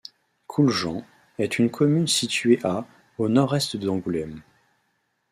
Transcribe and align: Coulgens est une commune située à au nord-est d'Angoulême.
Coulgens 0.47 1.05
est 1.37 1.59
une 1.59 1.69
commune 1.69 2.07
située 2.07 2.59
à 2.63 2.87
au 3.19 3.29
nord-est 3.29 3.77
d'Angoulême. 3.77 4.41